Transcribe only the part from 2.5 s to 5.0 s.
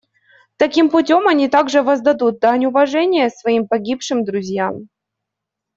уважения своим погибшим друзьям.